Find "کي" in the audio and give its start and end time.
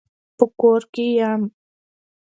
0.93-1.07